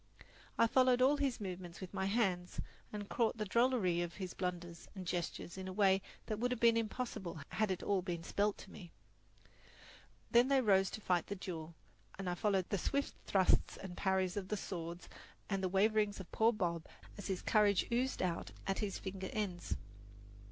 I 0.57 0.65
followed 0.65 0.99
all 0.99 1.17
his 1.17 1.39
movements 1.39 1.79
with 1.79 1.93
my 1.93 2.07
hands, 2.07 2.59
and 2.91 3.07
caught 3.07 3.37
the 3.37 3.45
drollery 3.45 4.01
of 4.01 4.15
his 4.15 4.33
blunders 4.33 4.87
and 4.95 5.05
gestures 5.05 5.59
in 5.59 5.67
a 5.67 5.73
way 5.73 6.01
that 6.25 6.39
would 6.39 6.49
have 6.49 6.59
been 6.59 6.75
impossible 6.75 7.39
had 7.49 7.69
it 7.69 7.83
all 7.83 8.01
been 8.01 8.23
spelled 8.23 8.57
to 8.57 8.71
me. 8.71 8.91
Then 10.31 10.47
they 10.47 10.59
rose 10.59 10.89
to 10.89 11.01
fight 11.01 11.27
the 11.27 11.35
duel, 11.35 11.75
and 12.17 12.27
I 12.27 12.33
followed 12.33 12.67
the 12.69 12.79
swift 12.79 13.13
thrusts 13.27 13.77
and 13.77 13.95
parries 13.95 14.35
of 14.35 14.47
the 14.47 14.57
swords 14.57 15.07
and 15.51 15.61
the 15.61 15.69
waverings 15.69 16.19
of 16.19 16.31
poor 16.31 16.51
Bob 16.51 16.87
as 17.15 17.27
his 17.27 17.43
courage 17.43 17.85
oozed 17.91 18.23
out 18.23 18.49
at 18.65 18.79
his 18.79 18.97
finger 18.97 19.29
ends. 19.33 19.77